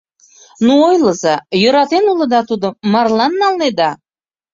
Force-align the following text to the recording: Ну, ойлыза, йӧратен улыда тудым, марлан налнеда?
Ну, 0.65 0.73
ойлыза, 0.89 1.35
йӧратен 1.61 2.05
улыда 2.11 2.41
тудым, 2.49 2.73
марлан 2.93 3.33
налнеда? 3.41 3.91